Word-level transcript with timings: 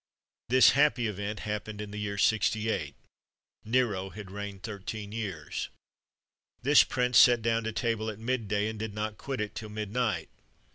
This 0.49 0.71
happy 0.71 1.05
event 1.05 1.41
happened 1.41 1.79
in 1.79 1.91
the 1.91 1.99
year 1.99 2.17
68. 2.17 2.95
Nero 3.63 4.09
had 4.09 4.31
reigned 4.31 4.63
thirteen 4.63 5.11
years! 5.11 5.69
This 6.63 6.83
prince 6.83 7.19
sat 7.19 7.43
down 7.43 7.65
to 7.65 7.71
table 7.71 8.09
at 8.09 8.17
mid 8.17 8.47
day, 8.47 8.67
and 8.67 8.79
did 8.79 8.95
not 8.95 9.19
quit 9.19 9.39
it 9.39 9.53
till 9.53 9.69
midnight 9.69 10.29
(Sueton. 10.31 10.43